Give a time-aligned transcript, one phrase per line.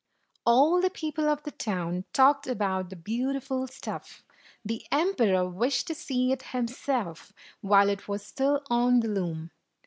[0.47, 4.23] All the people in the town talked of the beau 121» 122 tiful stuff.
[4.65, 9.51] The emperor wished to see it him self, while it was still on the loom.